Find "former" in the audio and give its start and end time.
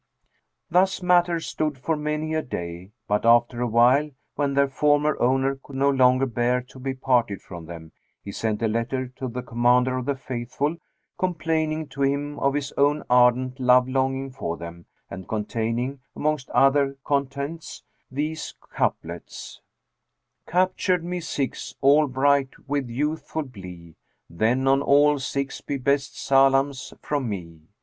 4.67-5.15